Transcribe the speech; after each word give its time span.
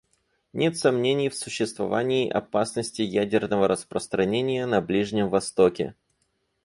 Нет 0.51 0.79
сомнений 0.79 1.29
в 1.29 1.35
существовании 1.35 2.27
опасности 2.27 3.03
ядерного 3.03 3.67
распространения 3.67 4.65
на 4.65 4.81
Ближнем 4.81 5.29
Востоке. 5.29 5.93